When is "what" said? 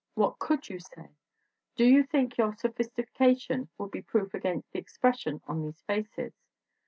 0.15-0.39